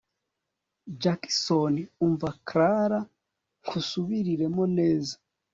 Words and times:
Jackson 1.01 1.75
umva 2.05 2.29
Clara 2.47 2.99
nkusubireremo 3.63 4.63
neza 4.77 5.15